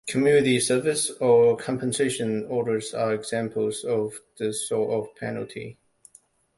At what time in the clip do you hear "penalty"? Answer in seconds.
5.15-5.77